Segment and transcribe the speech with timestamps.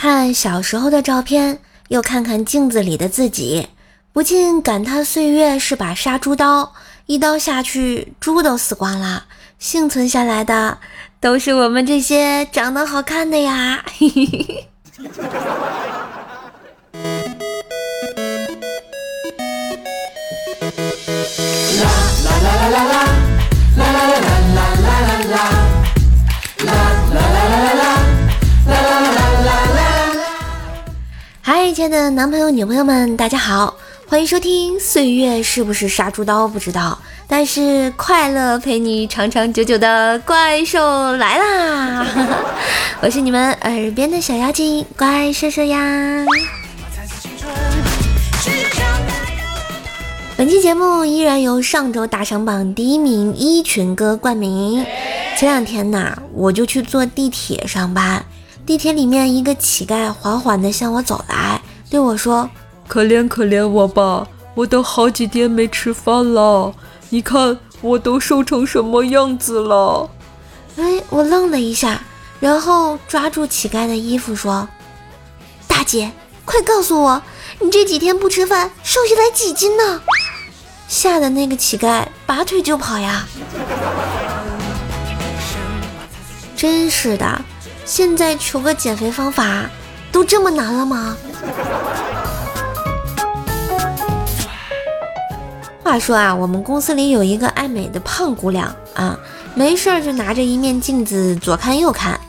[0.00, 3.66] 看小时候的照片，又看看镜子里的自己，
[4.12, 6.72] 不禁感叹岁月是把杀猪刀，
[7.06, 9.24] 一刀下去，猪都死光了，
[9.58, 10.78] 幸存下来的
[11.18, 13.84] 都是我们这些长得好看的呀！
[31.50, 33.74] 嗨，亲爱的男朋友、女朋友们，大家好，
[34.06, 42.06] 欢迎收听《岁月是不是杀猪刀》，不知道，但是快乐陪你长长久久的怪兽来啦！
[43.00, 46.22] 我是你们耳边的小妖精怪兽兽呀。
[50.36, 54.84] 本期节目依然由上周大赏榜第一名一群哥冠名。
[55.38, 58.22] 前两天呐，我就去坐地铁上班。
[58.68, 61.58] 地铁里面，一个乞丐缓缓地向我走来，
[61.88, 62.46] 对我说
[62.86, 66.74] ：“可怜可怜我吧，我都好几天没吃饭了，
[67.08, 70.10] 你看我都瘦成什么样子了。”
[70.76, 72.02] 哎，我愣了一下，
[72.40, 74.68] 然后抓住乞丐的衣服说
[75.66, 76.12] ：“大姐，
[76.44, 77.22] 快告诉我，
[77.60, 80.02] 你这几天不吃饭，瘦下来几斤呢？”
[80.86, 83.26] 吓得那个乞丐拔腿就跑呀！
[86.54, 87.40] 真是的。
[87.88, 89.64] 现在求个减肥方法
[90.12, 91.16] 都这么难了吗？
[95.82, 99.18] 话说啊，我们公司里有一个爱美的胖姑娘啊，
[99.54, 102.20] 没事儿就拿着一面镜子左看右看。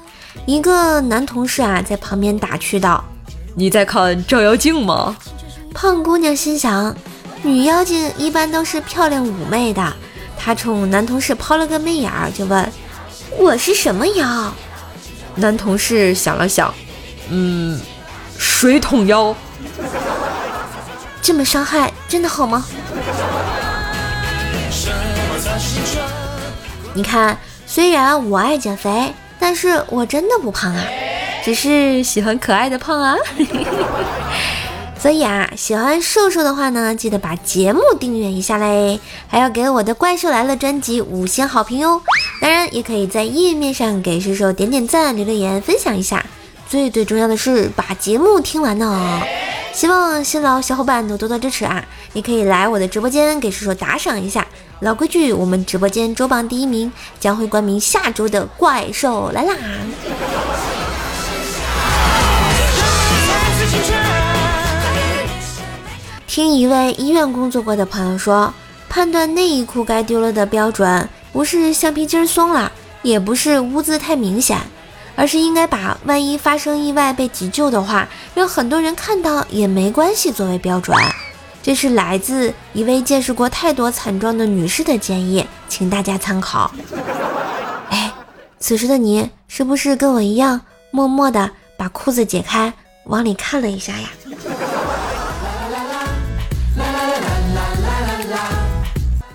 [0.46, 3.04] 一个男同事啊在旁边打趣道
[3.54, 5.14] ：“你在看照妖镜吗？”
[5.76, 6.96] 胖姑娘心想，
[7.44, 9.94] 女妖精一般都是漂亮妩媚的。
[10.38, 12.72] 她冲男同事抛了个媚眼儿，就问
[13.38, 14.26] ：“我是什么妖？”
[15.40, 16.74] 男同事想了想，
[17.30, 17.80] 嗯，
[18.38, 19.36] 水桶腰，
[21.22, 22.66] 这么伤害真的好吗？
[26.94, 30.84] 你看，虽然我爱减肥，但是我真的不胖啊，
[31.44, 33.16] 只是喜欢可爱的胖啊。
[35.00, 39.00] 所以啊，喜欢瘦瘦的话呢，记得把节目订阅一下嘞，
[39.30, 42.02] 还要给我的《怪兽来了》专辑五星好评哟。
[42.40, 46.26] 当然，也可以在页面上给叔叔点点赞、留留言、分享一下。
[46.68, 49.22] 最最重要的是把节目听完呢。
[49.74, 51.84] 希望新老小伙伴都多多支持啊！
[52.14, 54.46] 你可以来我的直播间给叔叔打赏一下。
[54.80, 59.54] 老规矩，我们直播间周榜第一名将会冠名下周的怪兽来啦。
[66.26, 68.54] 听一位医院工作过的朋友说，
[68.88, 74.60] 判断内衣裤该丢了的标准，不是橡皮筋松了，也不是污渍太明显，
[75.16, 80.98] 而是应该把万一发生意外被急救的话，让很多人看到也没关系作为标准。
[81.62, 86.72] 这是来自一位见识过太多惨状的女士的建议，请大家参考。
[87.92, 88.12] 哎，
[88.60, 92.74] 此时的你是不是跟我一样，默默的把裤子解开，
[93.04, 94.10] 往里看了一下呀？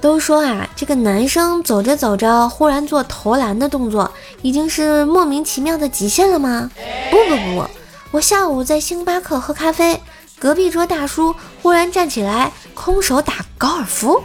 [0.05, 6.71] 都说啊，这个男生走着走着忽然做投篮的动作，已经是莫名其妙的极限了吗？
[7.11, 7.65] 不不不，
[8.11, 9.99] 我下午在星巴克喝咖啡，
[10.39, 14.23] 隔壁桌大叔忽然站起来空手打高尔夫。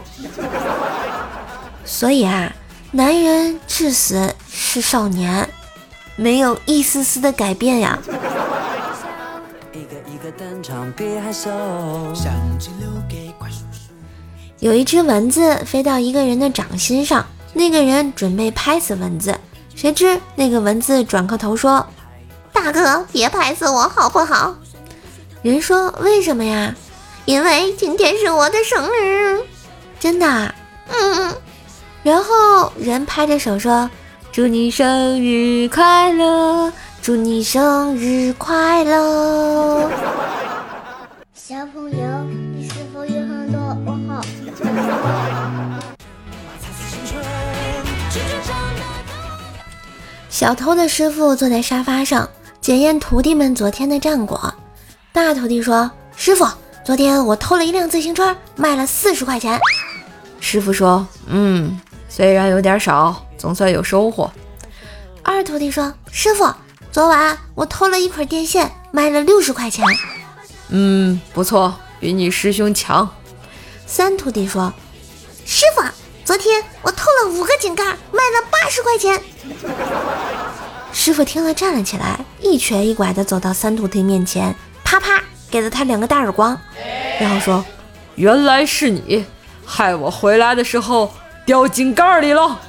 [1.86, 2.52] 所以啊，
[2.90, 5.48] 男人至死是少年，
[6.14, 7.98] 没有一丝丝的改变呀。
[9.72, 11.48] 一个一个登场，别害羞
[14.60, 19.34] 有一只蚊子飞到一个人的掌心上，那个人准备拍死蚊子，
[19.74, 21.86] 谁知那个蚊子转过头说
[22.52, 24.54] ：“大哥，别拍死我好不好？”
[25.40, 26.74] 人说：“为什么呀
[27.24, 29.40] ？”“因为今天是我的生日。
[29.98, 30.54] ”“真的
[30.92, 31.34] ？”“嗯。”
[32.04, 33.90] 然后人拍着手说
[34.30, 39.90] ：“祝你生日快乐，祝你生日快乐。”
[41.34, 42.09] 小朋友，
[50.40, 52.26] 小偷的师傅坐在沙发上
[52.62, 54.54] 检验徒弟们昨天的战果。
[55.12, 56.48] 大徒弟说：“师傅，
[56.82, 59.60] 昨天我偷了一辆自行车，卖了四十块钱。”
[60.40, 61.78] 师傅说：“嗯，
[62.08, 64.32] 虽然有点少，总算有收获。”
[65.22, 66.50] 二徒弟说：“师傅，
[66.90, 69.84] 昨晚我偷了一捆电线，卖了六十块钱。”
[70.70, 73.06] 嗯，不错，比你师兄强。
[73.86, 74.72] 三徒弟说
[75.44, 75.82] ：“师傅，
[76.24, 79.20] 昨天我偷了五个井盖，卖了八十块钱。”
[80.92, 84.54] 师傅听了站了起来，一瘸一拐地走到三徒弟面前，
[84.84, 86.58] 啪啪给了他两个大耳光，
[87.18, 87.64] 然后说
[88.16, 89.24] ：“原来是你，
[89.64, 91.12] 害我回来的时候
[91.46, 92.60] 掉井盖里了。”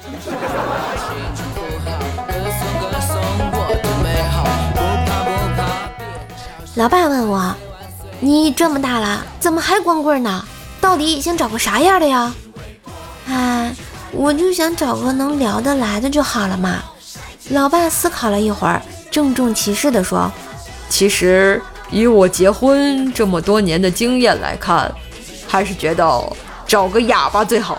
[6.76, 7.54] 老爸问我
[8.20, 10.42] ：“你这么大了，怎么还光棍呢？
[10.80, 12.32] 到底想找个啥样的呀？”
[13.28, 13.74] 哎，
[14.12, 16.82] 我就想找个能聊得来的就好了嘛。
[17.48, 18.80] 老爸思考了一会儿，
[19.10, 20.30] 郑重其事地说
[20.88, 21.60] ：“其实
[21.90, 24.92] 以我结婚这么多年的经验来看，
[25.46, 26.32] 还是觉得
[26.66, 27.78] 找个哑巴最好。”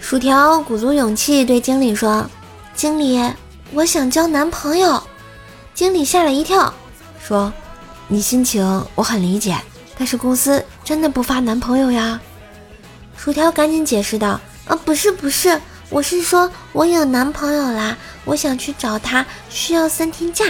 [0.00, 2.28] 薯条鼓足勇气对经理说。
[2.74, 3.18] 经理，
[3.72, 5.02] 我想交男朋友。
[5.74, 6.72] 经理吓了一跳，
[7.26, 7.50] 说
[8.06, 9.56] ：“你心情我很理解，
[9.98, 12.20] 但是公司真的不发男朋友呀。”
[13.16, 20.44] 薯条赶紧解释道：“啊，不是不是，我是说我有男朋友啦，我想去找他，需要三天假。”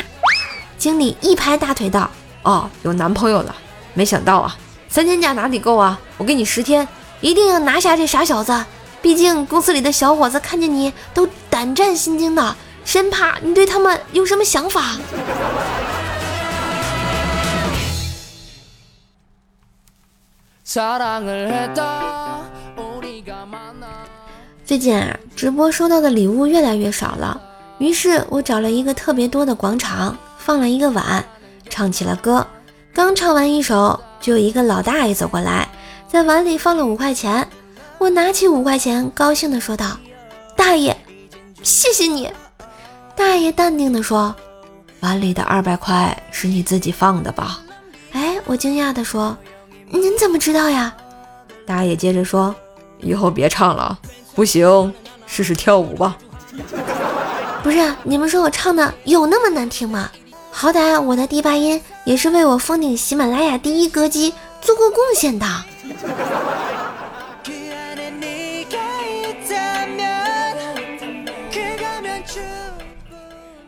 [0.77, 2.11] 经理一拍大腿道
[2.43, 3.55] ：“哦，有男朋友了，
[3.95, 4.57] 没想到啊，
[4.89, 5.99] 三天假哪里够啊？
[6.19, 6.87] 我给你十天，
[7.21, 8.65] 一定要拿下这傻小子。”
[9.03, 14.97] 毕竟公司里的小伙子看见你都胆战心惊的，生怕你对他们有什么想法。
[24.65, 27.41] 最近啊，直播收到的礼物越来越少了，
[27.79, 31.25] 于是我找了一个特别多的广场，放了一个碗，
[31.71, 32.45] 唱起了歌。
[32.93, 35.69] 刚唱完一首，就有一个老大爷走过来，
[36.09, 37.47] 在碗里放了五块钱。
[37.99, 39.97] 我拿起五块钱，高兴地说道
[40.57, 40.97] ：“大爷，
[41.63, 42.29] 谢谢你。”
[43.15, 44.35] 大爷淡定地说
[44.99, 47.61] ：“碗里的二百块是你自己放的吧？”
[48.11, 49.37] 哎，我惊讶地说
[49.89, 50.95] ：“您怎么知道呀？”
[51.67, 52.55] 大爷接着说
[53.01, 53.99] ：“以后别唱了，
[54.35, 54.93] 不行，
[55.27, 56.17] 试试跳舞吧。”
[57.63, 60.11] 不是，你们说我唱的有那么难听吗？
[60.53, 65.47] 好歹我的第八音也是为我封顶喜马拉雅第一歌姬做过贡献的。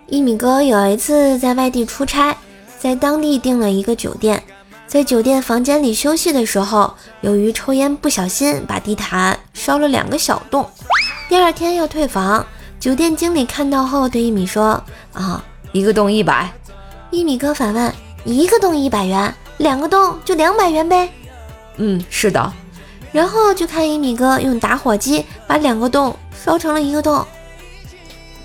[0.07, 2.35] 一米哥有一次在外地出差，
[2.79, 4.43] 在当地订了一个酒店，
[4.89, 10.67] 在酒店房间里休息的时候，由于抽烟不小心把地毯烧了两个小洞。
[11.29, 12.45] 第二天要退房，
[12.81, 14.83] 酒店经理看到后对一米说
[15.13, 16.51] ：“啊，一个洞一百。”
[17.13, 17.93] 一米哥反问
[18.25, 21.13] ：“一个洞一百元，两个洞就两百元呗
[21.77, 22.51] ？”“嗯，是的。”
[23.13, 27.23] 然后就看一米哥用打火机把两个洞烧成了一个洞，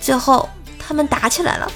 [0.02, 0.50] 最后。
[0.86, 1.72] 他们打起来了。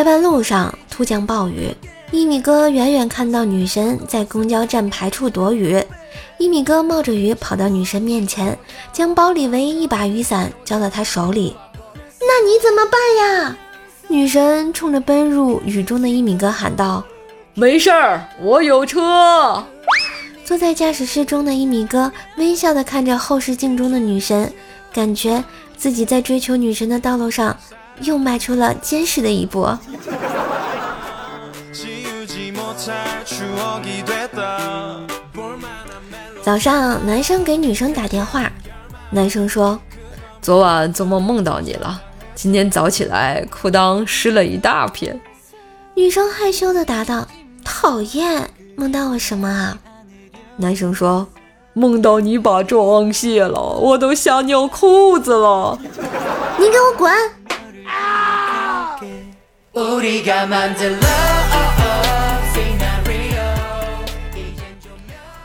[0.00, 1.68] 下班路上突降暴雨，
[2.10, 5.78] 一米哥远远看到女神在公交站牌处躲雨。
[6.38, 8.58] 一米哥冒着雨跑到女神面前，
[8.94, 11.54] 将包里唯一一把雨伞交到她手里。
[12.18, 13.56] 那你怎么办呀？
[14.08, 17.04] 女神冲着奔入雨中的一米哥喊道
[17.52, 19.62] ：“没事儿，我有车。”
[20.46, 24.50] 坐在驾驶室中的一米哥微笑地看着后视镜中的女神，
[24.94, 25.44] 感觉
[25.76, 27.54] 自己在追求女神的道路上
[28.02, 29.68] 又迈出了坚实的一步。
[36.42, 38.50] 早上，男生给女生打电话，
[39.10, 39.78] 男生说
[40.40, 42.00] ：“昨晚做梦梦到你了，
[42.34, 45.20] 今天早起来裤裆湿了一大片。”
[45.94, 47.26] 女生害羞的答道
[47.62, 49.78] ：“讨厌，梦到我什么啊？”
[50.56, 51.26] 男生说
[51.74, 55.78] ：“梦到你把妆卸了，我都吓尿裤子了。”
[56.58, 57.12] 你给我滚！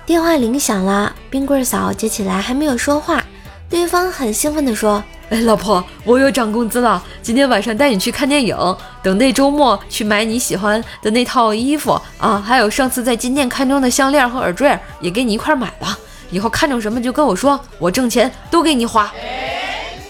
[0.08, 3.24] 电话铃响了，冰棍嫂接起来还没有说话，
[3.70, 5.04] 对方很兴奋地说。
[5.30, 7.04] 哎，老婆，我又涨工资了！
[7.22, 8.58] 今天晚上带你去看电影，
[9.04, 12.44] 等那周末去买你喜欢的那套衣服啊！
[12.44, 15.98] 还有上次在金店看中的项链和耳坠也给你一块买了。
[16.32, 19.14] 以后看中什么就跟我说，我挣钱都给你花。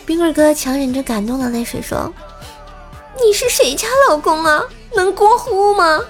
[0.05, 2.13] 冰棍哥强忍着感动的泪水说
[3.23, 4.63] ：“你是谁家老公啊？
[4.95, 6.01] 能过户吗？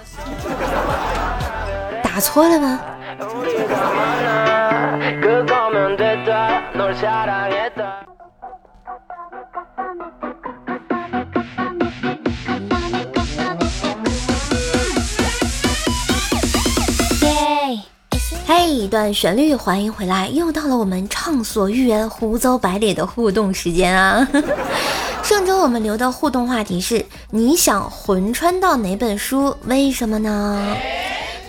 [2.03, 2.79] 打错了吗？”
[18.47, 24.27] 嘿，一段旋律，欢迎回来，又到了我们畅所欲言、胡诌白咧的互动时间啊！
[25.25, 29.58] 上周我们留的互动话题是：你想魂穿到哪本书？
[29.65, 30.77] 为什么呢？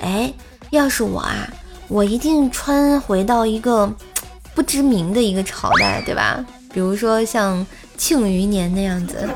[0.01, 0.33] 哎，
[0.71, 1.47] 要是我啊，
[1.87, 3.93] 我一定穿回到一个
[4.57, 6.43] 不知名的一个朝代，对吧？
[6.73, 7.67] 比如说像
[7.99, 9.29] 庆余年那样子，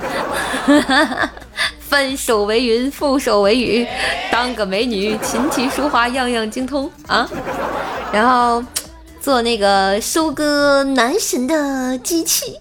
[1.78, 3.86] 翻手为云，覆手为雨，
[4.32, 7.28] 当个美女，琴棋书画样样精通啊。
[8.10, 8.64] 然后
[9.20, 12.54] 做那个收割男神的机器，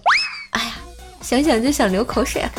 [1.30, 2.50] 想想就想流口水啊。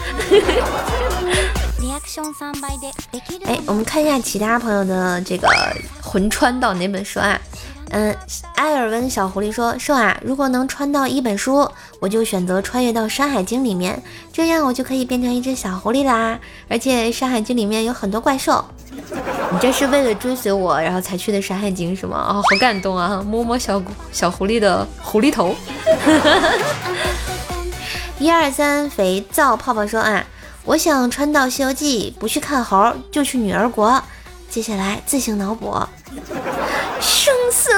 [3.44, 5.50] 哎，我们看一下其他朋友的这个
[6.02, 7.38] 魂穿到哪本书啊？
[7.90, 8.16] 嗯，
[8.56, 14.02] 埃尔温小狐狸说说啊，如果能穿到一本书，我就选择穿越到《山海经》里面，
[14.32, 16.40] 这样我就可以变成一只小狐狸啦。
[16.70, 18.64] 而且《山海经》里面有很多怪兽。
[19.52, 22.18] 你这是为了追随我，然后才去的《山海经》是吗？
[22.18, 23.22] 啊，好感动啊！
[23.28, 25.54] 摸摸小小狐狸的狐狸头。
[28.22, 30.24] 一二三，肥皂泡泡说啊。
[30.64, 34.00] 我想穿到《西游记》，不去看猴，就去女儿国。
[34.48, 35.76] 接下来自行脑补，
[37.00, 37.74] 圣僧，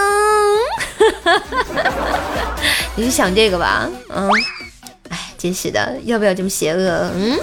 [2.97, 3.89] 你是想这个吧？
[4.09, 4.29] 嗯，
[5.07, 7.09] 哎，真是的，要不要这么邪恶？
[7.15, 7.39] 嗯，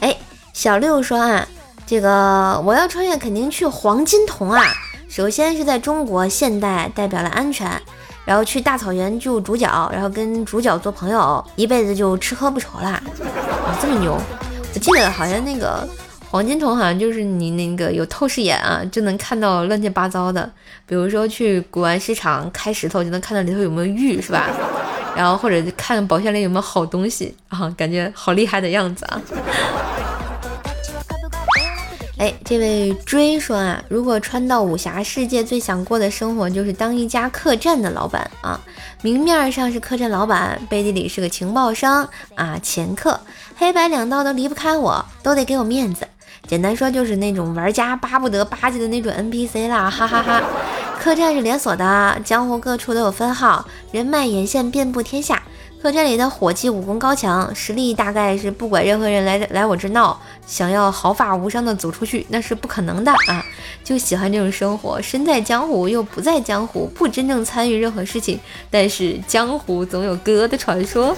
[0.00, 0.14] 哎，
[0.52, 1.48] 小六说啊，
[1.86, 4.62] 这个我要穿越，肯定去黄金瞳啊。
[5.08, 7.80] 首先是在中国现代，代表了安全。
[8.24, 13.02] 然后去大草原救主角，然后跟主角做朋友，一辈子就吃喝不愁啦！
[13.66, 14.18] 啊，这么牛！
[14.74, 15.86] 我记得好像那个
[16.30, 20.50] 黄金瞳好像就是你那个有透视眼啊，就能看到乱七八糟的。
[20.86, 24.48] 比如说去古玩市场开石头，就能看到里头有没有玉，是吧？
[25.14, 29.20] 然后或者看宝箱里有没有好东西啊，感觉好厉害的样子啊！
[32.24, 38.58] 哎，这位追说啊，如果穿到武侠世界，最想过的生活就是当一家客栈的老板啊。
[39.02, 43.20] 明面上是客栈老板，背地里是个情报商啊，掮客，
[43.58, 46.08] 黑白两道都离不开我，都得给我面子。
[46.46, 50.42] 简单说就是那种玩家巴不得巴结的那种 NPC 啦，哈哈哈。
[50.98, 55.42] 客栈是连锁的，江湖各处都有分号，人脉眼线遍布天下。
[55.84, 63.44] 客栈里的伙计武功高强，实力大概是不管任何人来来我这闹，想要毫发无伤的走出去，那是不可能的啊！
[63.84, 71.14] 就喜欢这种生活，身在江湖又不在江湖，不真正参与任何事情，但是江湖总有哥的传说。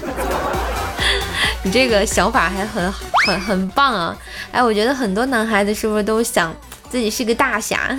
[1.63, 2.91] 你这个想法还很
[3.25, 4.17] 很很棒啊！
[4.51, 6.53] 哎，我觉得很多男孩子是不是都想
[6.89, 7.97] 自己是个大侠，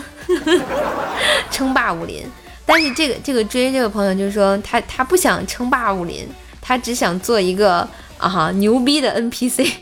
[1.51, 2.27] 称霸武林？
[2.67, 6.29] 但是这个这个追这个朋友就说他他不想称霸武林。
[6.69, 9.73] 他只想做一个啊牛逼的 NPC。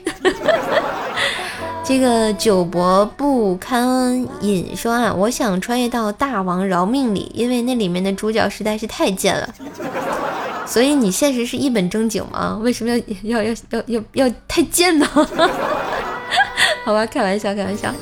[1.84, 9.52] 这个久博不堪引说啊，我想穿越到《大王饶命》里，因为那里面的主角实在是太贱了。
[10.64, 12.56] 所以你现实是一本正经吗？
[12.62, 12.90] 为什么
[13.22, 15.06] 要要要要要要太贱呢？
[16.84, 17.92] 好吧，开玩笑，开玩笑。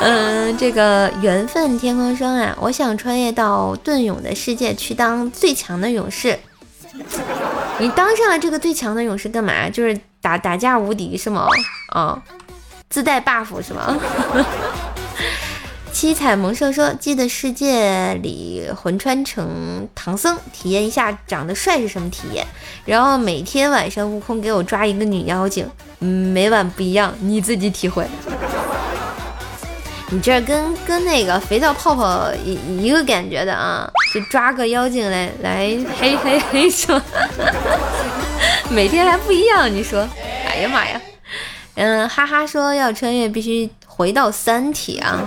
[0.00, 6.38] 嗯，这个缘分天空说啊，我想穿越到盾勇的世界去当最强的勇士。
[7.82, 9.68] 你当上了这个最强的勇士干嘛？
[9.68, 11.48] 就是打打架无敌是吗？
[11.88, 12.22] 啊，
[12.88, 13.98] 自带 buff 是吗？
[15.92, 22.46] 七彩萌兽说：“记得世界里魂穿成唐僧，体验一下长得帅是什么体验。
[22.84, 28.06] 然后每天晚上悟空给我抓一个女妖精，每晚不一样，你自己体会。”
[30.12, 35.60] 你这跟跟那个肥皂泡泡一一个感觉的啊，就抓个妖精来来
[35.98, 37.00] 嘿嘿嘿说，
[38.68, 40.06] 每天还不一样，你说，
[40.46, 41.00] 哎呀妈呀，
[41.76, 45.18] 嗯，哈哈说要穿越必须回到三体啊，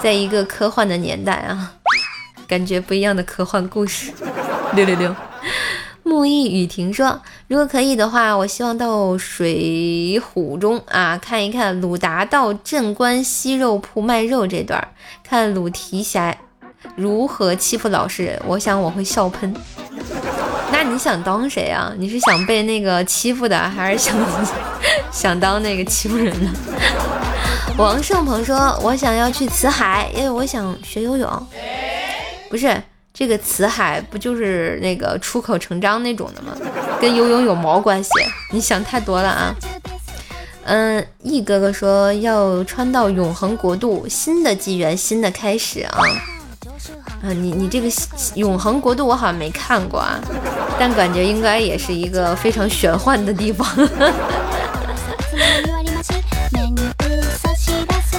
[0.00, 1.72] 在一个科幻的年代啊，
[2.46, 4.12] 感觉不一样的科幻故事，
[4.74, 5.12] 六六六。
[6.06, 14.86] 木易雨婷说：“如果可以的话，我希望到《水浒》中啊看一看鲁达到镇关西肉铺卖肉这段，
[15.26, 16.36] 看鲁提辖
[16.94, 18.38] 如何欺负老实人。
[18.46, 19.54] 我想我会笑喷。
[20.70, 21.90] 那你想当谁啊？
[21.96, 24.14] 你是想被那个欺负的，还是想
[25.10, 26.52] 想当那个欺负人呢？”
[27.78, 31.46] 王胜鹏说：“我想要去辞海，因为我想学游泳。
[32.50, 32.80] 不是。”
[33.16, 36.52] 这个辞海不就是那个出口成章那种的吗？
[37.00, 38.10] 跟游泳有毛关系？
[38.50, 39.54] 你想太多了啊！
[40.64, 45.96] 嗯，易哥哥说要穿到永恒国度，新的纪元，新的开始啊！
[47.22, 47.88] 啊，你你这个
[48.34, 50.18] 永恒国度我好像没看过啊，
[50.76, 53.64] 但感觉应该也是一个非常玄幻的地方。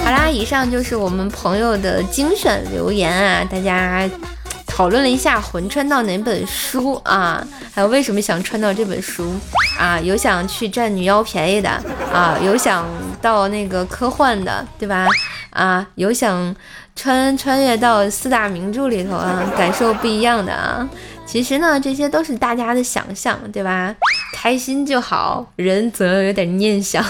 [0.02, 4.08] 好啦，以上就是我们朋友的精选留言啊，大家。
[4.76, 7.42] 讨论了一下魂穿到哪本书啊，
[7.72, 9.32] 还有为什么想穿到这本书
[9.78, 9.98] 啊？
[9.98, 11.70] 有想去占女妖便宜的
[12.12, 12.86] 啊，有想
[13.22, 15.06] 到那个科幻的，对吧？
[15.48, 16.54] 啊，有想
[16.94, 20.86] 穿穿越到四大名著里头啊，感受不一样的啊。
[21.24, 23.94] 其实呢，这些都是大家的想象，对吧？
[24.34, 27.02] 开心就好，人总要有点念想。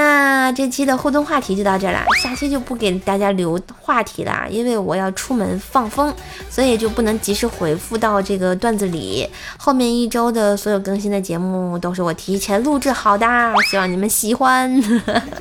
[0.00, 6.12] 那这期的互动话题就到这啦，下期就不给大家留话题啦，因为我要出门放风，
[6.48, 9.28] 所以就不能及时回复到这个段子里。
[9.58, 13.26] 后面一周的所有更新的节目都是我提前录制好的，
[13.70, 14.82] 希望你们喜欢，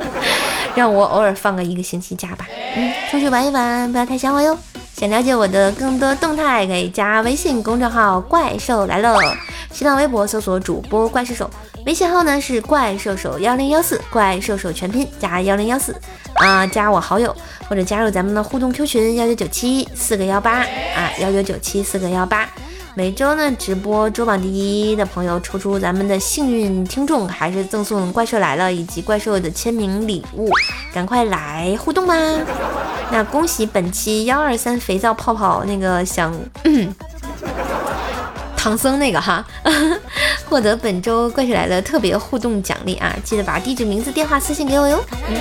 [0.76, 2.46] 让我偶尔放个一个星期假吧。
[2.76, 4.58] 嗯，出去玩一玩，不要太想我哟。
[4.94, 9.18] 想了解我的更多动态，可以加微信公众号“怪兽来了”，
[9.72, 11.50] 新浪微博搜索主播怪兽手。
[11.90, 15.92] 微信号呢是怪兽手幺零幺四，怪兽手全拼加幺零幺四
[16.36, 17.36] 啊，加我好友
[17.68, 22.48] 或者加入咱们的互动 Q 群幺九九七四个幺八啊，幺九九七四个幺八。
[22.94, 24.48] 每周呢直播周榜第
[24.92, 30.52] 一的朋友抽出咱们的幸运听众，还是赠送怪兽来了以及怪兽的签名礼物，
[30.94, 32.14] 赶快来互动吧！
[33.12, 36.32] 那恭喜本期幺二三肥皂泡泡那个想。
[38.62, 39.42] 唐僧那个哈，
[40.50, 43.16] 获得本周怪兽来了特别互动奖励啊！
[43.24, 45.00] 记得把地址、名字、电话私信给我哟。
[45.30, 45.38] 嗯，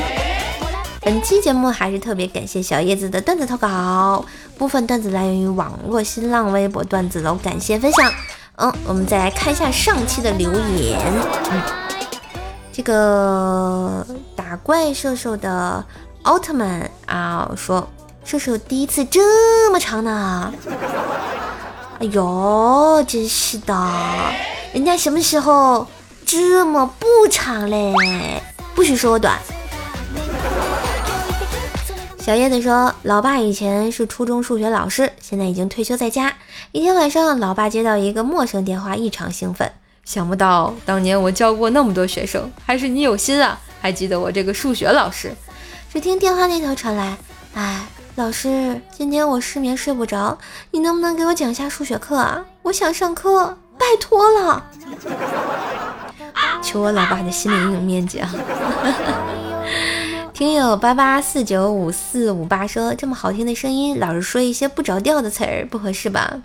[1.01, 4.23] 本期节目还是特别感谢小叶子的段子投稿，
[4.59, 8.13] 部分段子来源于网络新浪微博段子楼，感谢分享。
[8.57, 11.01] 嗯，我们再来看一下上期的留言。
[11.51, 11.63] 嗯，
[12.71, 15.83] 这个打怪兽兽的
[16.25, 17.89] 奥特曼啊，说
[18.25, 20.53] 兽兽第一次这么长呢。
[21.99, 23.75] 哎呦，真是的，
[24.73, 25.87] 人家什么时候
[26.27, 28.43] 这么不长嘞？
[28.75, 29.39] 不许说我短。
[32.19, 36.35] 小叶子说，老爸以前是初中数学老师，现在已经退休在家。
[36.73, 39.73] 一天晚上，老爸接到一个陌生电话，异常兴奋。
[40.05, 45.35] 想不到当年我教过那么多学生，还是你有心啊，还记得我这个数学老师。
[45.91, 47.17] 只听电话那头传来，
[47.55, 47.87] 哎。
[48.17, 50.37] 老师，今天我失眠睡不着，
[50.73, 52.45] 你能不能给我讲下数学课啊？
[52.63, 54.65] 我想上课，拜托了。
[56.63, 58.31] 求我老爸的心理阴影面积啊！
[60.35, 66.37] 听友八八四九五四五八说，这么好听的声音，老是说一些不着调的词儿，不合适吧？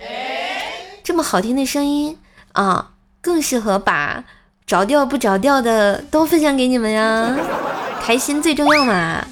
[1.03, 2.17] 这么好听的声音
[2.53, 4.23] 啊，更适合把
[4.65, 7.35] 着调不着调的都分享给你们呀，
[8.01, 9.25] 开心最重要嘛。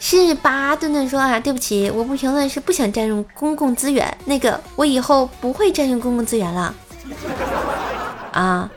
[0.00, 4.16] 是吧顿顿说啊，对不起，我不评论是不想占用公共资源。
[4.26, 6.72] 那个，我以后不会占用公共资源了。
[8.38, 8.70] 啊，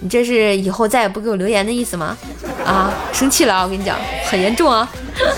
[0.00, 2.16] 你这是以后再也不给我留言的意思吗？
[2.64, 3.62] 啊，生气了啊！
[3.62, 4.88] 我跟你讲，很严重啊。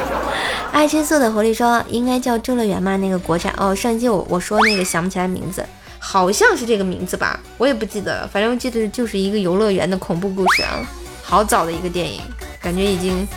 [0.72, 2.96] 爱吃素的狐狸说，应该叫周乐园吗？
[2.96, 5.62] 那个国产哦，上期我我说那个想不起来名字，
[5.98, 10.80] 好像是这个名字吧，我也不记得了，反正我记得就是一个游乐园的恐怖故事啊，
[11.22, 12.22] 好早的一个电影，
[12.62, 13.28] 感觉已经。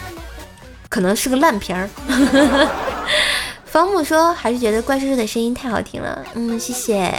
[0.89, 1.87] 可能是个烂片儿。
[3.71, 6.25] 方木说，还是觉得怪叔叔的声音太好听了。
[6.33, 7.13] 嗯，谢谢，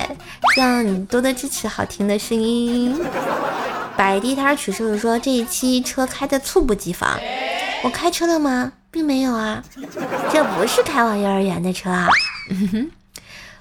[0.54, 3.00] 希望你多多支持好听的声音。
[3.96, 7.18] 摆地摊儿曲叔叔说，这一期车开的猝不及防。
[7.84, 8.72] 我开车了吗？
[8.90, 9.62] 并没有啊，
[10.32, 12.08] 这不是开往幼儿园的车啊。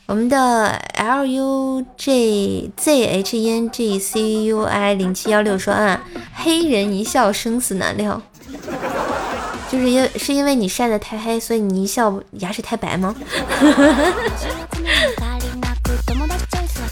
[0.07, 6.01] 我们的 L U J Z H N G C U I 零七幺六说啊，
[6.33, 8.19] 黑人一笑生死难料。
[9.71, 13.15] 就是因是因为你晒得太黑，所以你一笑牙齿太白吗？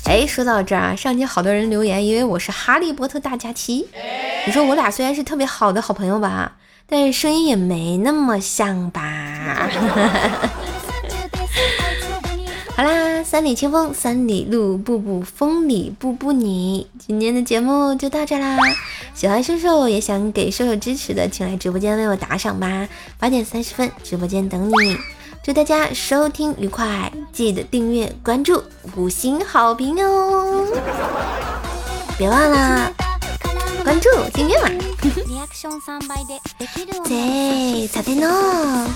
[0.06, 3.88] 哎，说到这儿啊，上期好多人留言，因为我是哈利波特大假期。
[4.46, 6.54] 你说我俩虽然是特别好的好朋友吧，
[6.88, 9.70] 但是声音也没那么像吧？
[12.78, 16.86] 好啦，三里清风三里路，步步风里步步你。
[17.00, 18.56] 今天的节目就到这啦，
[19.16, 22.88] 喜欢瘦瘦也想给瘦瘦支持的，请来直播间为我打赏吧。
[23.18, 24.74] 八点三十分，直播间等你。
[25.44, 28.62] 祝大家收听愉快，记得订阅关注，
[28.96, 30.68] 五星好评哦！
[32.16, 32.94] 别忘了
[33.84, 34.70] 关注订阅嘛。
[37.06, 38.88] 对，再见喽。